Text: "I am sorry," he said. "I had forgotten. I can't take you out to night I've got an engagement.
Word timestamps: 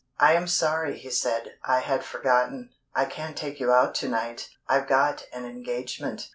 "I 0.19 0.33
am 0.33 0.47
sorry," 0.47 0.97
he 0.97 1.11
said. 1.11 1.57
"I 1.63 1.81
had 1.81 2.03
forgotten. 2.03 2.71
I 2.95 3.05
can't 3.05 3.37
take 3.37 3.59
you 3.59 3.71
out 3.71 3.93
to 3.97 4.09
night 4.09 4.49
I've 4.67 4.87
got 4.87 5.25
an 5.31 5.45
engagement. 5.45 6.29